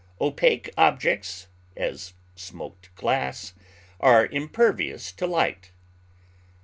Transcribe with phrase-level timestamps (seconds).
[0.19, 1.45] Opaque objects,
[1.77, 3.53] as smoked glass,
[3.99, 5.69] are impervious to light.